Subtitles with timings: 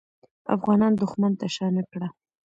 [0.55, 2.07] افغانان دښمن ته شا نه کړه.